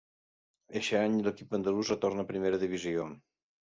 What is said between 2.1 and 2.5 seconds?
a